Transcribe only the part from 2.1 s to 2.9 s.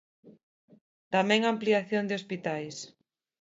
hospitais.